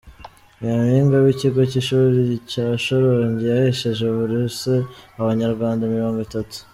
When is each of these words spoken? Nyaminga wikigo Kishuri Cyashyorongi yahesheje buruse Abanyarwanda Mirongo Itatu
Nyaminga 0.61 1.15
wikigo 1.25 1.59
Kishuri 1.71 2.21
Cyashyorongi 2.51 3.43
yahesheje 3.53 4.05
buruse 4.15 4.73
Abanyarwanda 5.21 5.91
Mirongo 5.95 6.19
Itatu 6.29 6.57